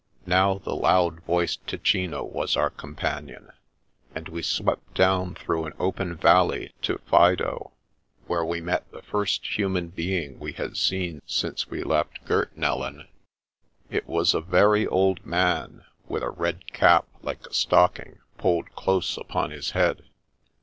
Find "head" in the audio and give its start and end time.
19.69-20.05